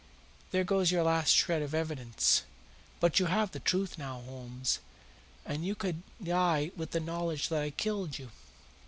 [0.49, 2.41] There goes your last shred of evidence.
[2.99, 4.79] But you have the truth now, Holmes,
[5.45, 8.31] and you can die with the knowledge that I killed you.